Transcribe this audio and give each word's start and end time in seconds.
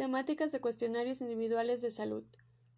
Temáticas 0.00 0.50
de 0.50 0.62
cuestionarios 0.62 1.20
individuales 1.20 1.82
de 1.82 1.90
salud. 1.90 2.24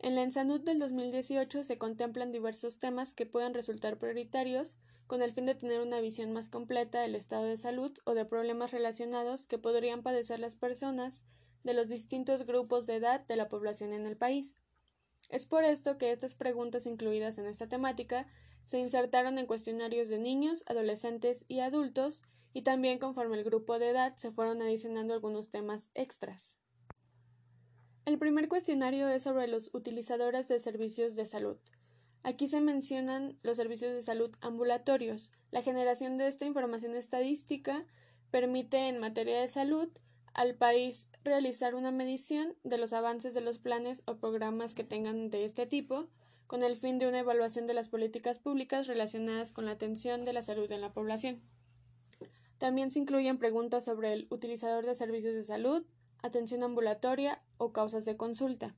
En 0.00 0.16
la 0.16 0.24
ENSANUD 0.24 0.62
del 0.62 0.80
2018 0.80 1.62
se 1.62 1.78
contemplan 1.78 2.32
diversos 2.32 2.80
temas 2.80 3.14
que 3.14 3.26
pueden 3.26 3.54
resultar 3.54 3.96
prioritarios 3.96 4.76
con 5.06 5.22
el 5.22 5.32
fin 5.32 5.46
de 5.46 5.54
tener 5.54 5.82
una 5.82 6.00
visión 6.00 6.32
más 6.32 6.48
completa 6.48 7.00
del 7.00 7.14
estado 7.14 7.44
de 7.44 7.56
salud 7.56 7.96
o 8.06 8.14
de 8.14 8.24
problemas 8.24 8.72
relacionados 8.72 9.46
que 9.46 9.56
podrían 9.56 10.02
padecer 10.02 10.40
las 10.40 10.56
personas 10.56 11.24
de 11.62 11.74
los 11.74 11.88
distintos 11.88 12.44
grupos 12.44 12.88
de 12.88 12.96
edad 12.96 13.24
de 13.28 13.36
la 13.36 13.48
población 13.48 13.92
en 13.92 14.04
el 14.04 14.16
país. 14.16 14.56
Es 15.28 15.46
por 15.46 15.62
esto 15.62 15.98
que 15.98 16.10
estas 16.10 16.34
preguntas 16.34 16.86
incluidas 16.86 17.38
en 17.38 17.46
esta 17.46 17.68
temática 17.68 18.26
se 18.64 18.80
insertaron 18.80 19.38
en 19.38 19.46
cuestionarios 19.46 20.08
de 20.08 20.18
niños, 20.18 20.64
adolescentes 20.66 21.44
y 21.46 21.60
adultos, 21.60 22.24
y 22.52 22.62
también 22.62 22.98
conforme 22.98 23.38
el 23.38 23.44
grupo 23.44 23.78
de 23.78 23.90
edad 23.90 24.16
se 24.16 24.32
fueron 24.32 24.60
adicionando 24.60 25.14
algunos 25.14 25.50
temas 25.50 25.92
extras. 25.94 26.58
El 28.04 28.18
primer 28.18 28.48
cuestionario 28.48 29.08
es 29.08 29.22
sobre 29.22 29.46
los 29.46 29.70
utilizadores 29.74 30.48
de 30.48 30.58
servicios 30.58 31.14
de 31.14 31.24
salud. 31.24 31.56
Aquí 32.24 32.48
se 32.48 32.60
mencionan 32.60 33.38
los 33.44 33.56
servicios 33.56 33.94
de 33.94 34.02
salud 34.02 34.34
ambulatorios. 34.40 35.30
La 35.52 35.62
generación 35.62 36.18
de 36.18 36.26
esta 36.26 36.44
información 36.44 36.96
estadística 36.96 37.86
permite 38.32 38.88
en 38.88 38.98
materia 38.98 39.40
de 39.40 39.46
salud 39.46 39.88
al 40.34 40.56
país 40.56 41.10
realizar 41.22 41.76
una 41.76 41.92
medición 41.92 42.56
de 42.64 42.78
los 42.78 42.92
avances 42.92 43.34
de 43.34 43.40
los 43.40 43.58
planes 43.58 44.02
o 44.06 44.16
programas 44.16 44.74
que 44.74 44.82
tengan 44.82 45.30
de 45.30 45.44
este 45.44 45.66
tipo, 45.66 46.08
con 46.48 46.64
el 46.64 46.74
fin 46.74 46.98
de 46.98 47.06
una 47.06 47.20
evaluación 47.20 47.68
de 47.68 47.74
las 47.74 47.88
políticas 47.88 48.40
públicas 48.40 48.88
relacionadas 48.88 49.52
con 49.52 49.66
la 49.66 49.72
atención 49.72 50.24
de 50.24 50.32
la 50.32 50.42
salud 50.42 50.70
en 50.72 50.80
la 50.80 50.92
población. 50.92 51.40
También 52.58 52.90
se 52.90 52.98
incluyen 52.98 53.38
preguntas 53.38 53.84
sobre 53.84 54.12
el 54.12 54.26
utilizador 54.30 54.86
de 54.86 54.94
servicios 54.94 55.34
de 55.34 55.42
salud, 55.42 55.84
atención 56.22 56.62
ambulatoria 56.62 57.42
o 57.58 57.72
causas 57.72 58.04
de 58.04 58.16
consulta. 58.16 58.74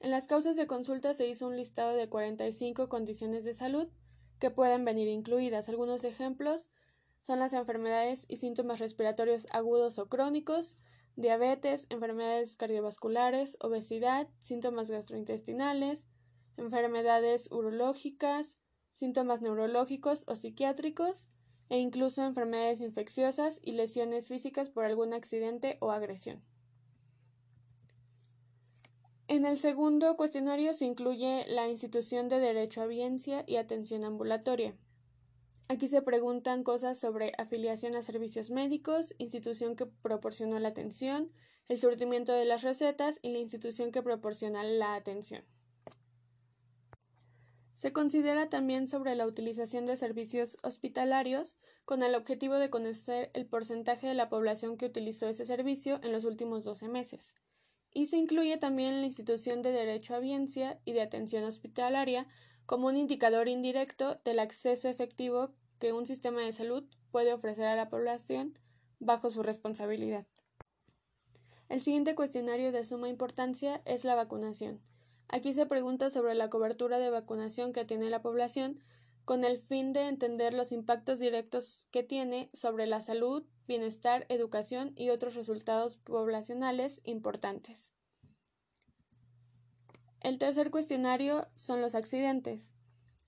En 0.00 0.10
las 0.10 0.26
causas 0.26 0.56
de 0.56 0.66
consulta 0.66 1.14
se 1.14 1.28
hizo 1.28 1.46
un 1.46 1.56
listado 1.56 1.96
de 1.96 2.08
45 2.08 2.88
condiciones 2.88 3.44
de 3.44 3.54
salud 3.54 3.88
que 4.40 4.50
pueden 4.50 4.84
venir 4.84 5.08
incluidas. 5.08 5.68
Algunos 5.68 6.02
ejemplos 6.02 6.68
son 7.20 7.38
las 7.38 7.52
enfermedades 7.52 8.26
y 8.28 8.36
síntomas 8.36 8.80
respiratorios 8.80 9.46
agudos 9.52 10.00
o 10.00 10.08
crónicos, 10.08 10.76
diabetes, 11.14 11.86
enfermedades 11.90 12.56
cardiovasculares, 12.56 13.56
obesidad, 13.60 14.28
síntomas 14.40 14.90
gastrointestinales, 14.90 16.06
enfermedades 16.56 17.50
urológicas, 17.52 18.58
síntomas 18.90 19.40
neurológicos 19.40 20.24
o 20.26 20.34
psiquiátricos, 20.34 21.28
e 21.68 21.78
incluso 21.78 22.22
enfermedades 22.22 22.80
infecciosas 22.80 23.60
y 23.62 23.72
lesiones 23.72 24.28
físicas 24.28 24.68
por 24.68 24.84
algún 24.84 25.14
accidente 25.14 25.78
o 25.80 25.90
agresión. 25.90 26.42
En 29.32 29.46
el 29.46 29.56
segundo 29.56 30.14
cuestionario 30.18 30.74
se 30.74 30.84
incluye 30.84 31.46
la 31.48 31.66
institución 31.66 32.28
de 32.28 32.38
derecho 32.38 32.82
a 32.82 32.84
audiencia 32.84 33.44
y 33.46 33.56
atención 33.56 34.04
ambulatoria. 34.04 34.76
Aquí 35.68 35.88
se 35.88 36.02
preguntan 36.02 36.62
cosas 36.62 37.00
sobre 37.00 37.32
afiliación 37.38 37.96
a 37.96 38.02
servicios 38.02 38.50
médicos, 38.50 39.14
institución 39.16 39.74
que 39.74 39.86
proporcionó 39.86 40.58
la 40.58 40.68
atención, 40.68 41.32
el 41.68 41.78
surtimiento 41.78 42.34
de 42.34 42.44
las 42.44 42.60
recetas 42.60 43.20
y 43.22 43.32
la 43.32 43.38
institución 43.38 43.90
que 43.90 44.02
proporciona 44.02 44.64
la 44.64 44.94
atención. 44.96 45.42
Se 47.74 47.90
considera 47.90 48.50
también 48.50 48.86
sobre 48.86 49.16
la 49.16 49.26
utilización 49.26 49.86
de 49.86 49.96
servicios 49.96 50.58
hospitalarios 50.62 51.56
con 51.86 52.02
el 52.02 52.16
objetivo 52.16 52.56
de 52.56 52.68
conocer 52.68 53.30
el 53.32 53.46
porcentaje 53.46 54.08
de 54.08 54.14
la 54.14 54.28
población 54.28 54.76
que 54.76 54.84
utilizó 54.84 55.26
ese 55.26 55.46
servicio 55.46 56.00
en 56.02 56.12
los 56.12 56.26
últimos 56.26 56.64
12 56.64 56.88
meses 56.88 57.34
y 57.94 58.06
se 58.06 58.16
incluye 58.16 58.56
también 58.56 59.00
la 59.00 59.06
institución 59.06 59.62
de 59.62 59.72
derecho 59.72 60.14
a 60.14 60.18
audiencia 60.18 60.80
y 60.84 60.92
de 60.92 61.02
atención 61.02 61.44
hospitalaria 61.44 62.26
como 62.66 62.86
un 62.86 62.96
indicador 62.96 63.48
indirecto 63.48 64.20
del 64.24 64.38
acceso 64.38 64.88
efectivo 64.88 65.52
que 65.78 65.92
un 65.92 66.06
sistema 66.06 66.42
de 66.42 66.52
salud 66.52 66.84
puede 67.10 67.32
ofrecer 67.32 67.66
a 67.66 67.76
la 67.76 67.88
población 67.88 68.58
bajo 68.98 69.30
su 69.30 69.42
responsabilidad. 69.42 70.26
El 71.68 71.80
siguiente 71.80 72.14
cuestionario 72.14 72.72
de 72.72 72.84
suma 72.84 73.08
importancia 73.08 73.82
es 73.84 74.04
la 74.04 74.14
vacunación. 74.14 74.80
Aquí 75.28 75.52
se 75.54 75.66
pregunta 75.66 76.10
sobre 76.10 76.34
la 76.34 76.50
cobertura 76.50 76.98
de 76.98 77.10
vacunación 77.10 77.72
que 77.72 77.84
tiene 77.84 78.10
la 78.10 78.22
población 78.22 78.78
con 79.24 79.44
el 79.44 79.60
fin 79.60 79.92
de 79.92 80.08
entender 80.08 80.54
los 80.54 80.72
impactos 80.72 81.18
directos 81.18 81.86
que 81.90 82.02
tiene 82.02 82.50
sobre 82.52 82.86
la 82.86 83.00
salud, 83.00 83.44
bienestar, 83.66 84.26
educación 84.28 84.92
y 84.96 85.10
otros 85.10 85.34
resultados 85.34 85.96
poblacionales 85.96 87.00
importantes. 87.04 87.92
El 90.20 90.38
tercer 90.38 90.70
cuestionario 90.70 91.48
son 91.54 91.80
los 91.80 91.94
accidentes. 91.94 92.72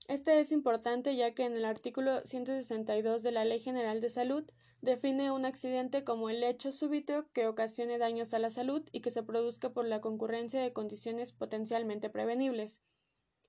Este 0.07 0.39
es 0.39 0.51
importante 0.51 1.15
ya 1.15 1.33
que 1.33 1.45
en 1.45 1.57
el 1.57 1.65
artículo 1.65 2.21
162 2.25 3.23
de 3.23 3.31
la 3.31 3.43
Ley 3.43 3.59
General 3.59 3.99
de 3.99 4.09
Salud 4.09 4.45
define 4.81 5.31
un 5.31 5.45
accidente 5.45 6.03
como 6.03 6.29
el 6.29 6.43
hecho 6.43 6.71
súbito 6.71 7.25
que 7.33 7.47
ocasione 7.47 7.97
daños 7.97 8.33
a 8.33 8.39
la 8.39 8.49
salud 8.49 8.87
y 8.91 9.01
que 9.01 9.09
se 9.09 9.23
produzca 9.23 9.73
por 9.73 9.85
la 9.85 9.99
concurrencia 9.99 10.61
de 10.61 10.73
condiciones 10.73 11.33
potencialmente 11.33 12.09
prevenibles. 12.09 12.81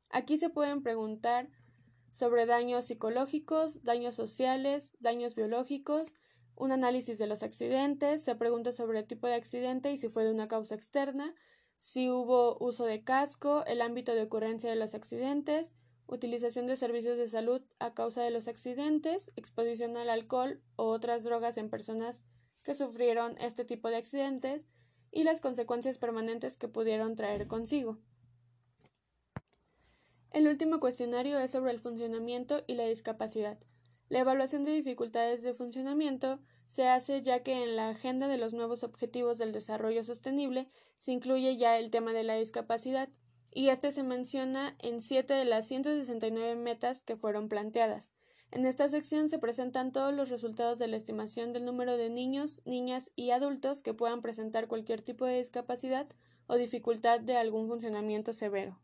Aquí 0.09 0.39
se 0.39 0.49
pueden 0.49 0.83
preguntar 0.83 1.51
sobre 2.17 2.47
daños 2.47 2.87
psicológicos, 2.87 3.85
daños 3.85 4.15
sociales, 4.15 4.95
daños 5.01 5.35
biológicos, 5.35 6.17
un 6.55 6.73
análisis 6.73 7.19
de 7.19 7.27
los 7.27 7.43
accidentes, 7.43 8.25
se 8.25 8.35
pregunta 8.35 8.73
sobre 8.73 9.01
el 9.01 9.07
tipo 9.07 9.27
de 9.27 9.35
accidente 9.35 9.93
y 9.93 9.99
si 9.99 10.09
fue 10.09 10.25
de 10.25 10.31
una 10.31 10.49
causa 10.49 10.75
externa, 10.75 11.35
si 11.77 12.09
hubo 12.09 12.57
uso 12.59 12.87
de 12.87 13.05
casco, 13.05 13.67
el 13.67 13.83
ámbito 13.83 14.15
de 14.15 14.23
ocurrencia 14.23 14.71
de 14.71 14.77
los 14.77 14.95
accidentes, 14.95 15.75
utilización 16.07 16.67
de 16.67 16.77
servicios 16.77 17.19
de 17.19 17.29
salud 17.29 17.61
a 17.81 17.93
causa 17.93 18.23
de 18.23 18.31
los 18.31 18.49
accidentes, 18.49 19.31
exposición 19.37 19.99
al 19.99 20.09
alcohol 20.09 20.63
o 20.77 20.85
otras 20.85 21.23
drogas 21.23 21.59
en 21.59 21.69
personas 21.69 22.25
que 22.63 22.75
sufrieron 22.75 23.37
este 23.43 23.67
tipo 23.67 23.91
de 23.91 23.97
accidentes 23.97 24.69
y 25.13 25.25
las 25.25 25.41
consecuencias 25.41 25.99
permanentes 25.99 26.57
que 26.57 26.67
pudieron 26.67 27.15
traer 27.15 27.47
consigo. 27.47 28.01
El 30.37 30.49
último 30.49 30.81
cuestionario 30.81 31.39
es 31.39 31.53
sobre 31.53 31.71
el 31.71 31.81
funcionamiento 31.81 32.63
y 32.67 32.75
la 32.75 32.85
discapacidad. 32.85 33.57
La 34.11 34.19
evaluación 34.19 34.65
de 34.65 34.73
dificultades 34.73 35.43
de 35.43 35.55
funcionamiento 35.55 36.41
se 36.67 36.89
hace 36.89 37.23
ya 37.23 37.43
que 37.43 37.63
en 37.63 37.75
la 37.75 37.89
agenda 37.89 38.29
de 38.29 38.37
los 38.37 38.53
nuevos 38.53 38.83
objetivos 38.83 39.39
del 39.39 39.53
desarrollo 39.53 40.05
sostenible 40.05 40.69
se 40.99 41.13
incluye 41.13 41.57
ya 41.57 41.79
el 41.79 41.91
tema 41.91 42.13
de 42.13 42.23
la 42.23 42.35
discapacidad, 42.35 43.09
y 43.51 43.71
este 43.71 43.93
se 43.93 44.03
menciona 44.03 44.77
en 44.81 45.01
siete 45.01 45.33
de 45.33 45.47
las 45.47 45.69
169 45.69 46.55
metas 46.55 47.03
que 47.03 47.17
fueron 47.17 47.49
planteadas. 47.49 48.13
En 48.51 48.67
esta 48.67 48.91
sección 48.91 49.31
se 49.31 49.39
presentan 49.39 49.91
todos 49.91 50.13
los 50.13 50.29
resultados 50.29 50.79
de 50.79 50.89
la 50.89 50.99
estimación 50.99 51.55
del 51.55 51.65
número 51.65 51.97
de 51.97 52.11
niños, 52.11 52.61
niñas 52.67 53.11
y 53.17 53.31
adultos 53.31 53.81
que 53.81 53.95
puedan 53.95 54.21
presentar 54.21 54.69
cualquier 54.69 55.01
tipo 55.01 55.25
de 55.25 55.39
discapacidad 55.39 56.07
o 56.47 56.57
dificultad 56.57 57.21
de 57.21 57.39
algún 57.39 57.69
funcionamiento 57.69 58.35
severo. 58.35 58.79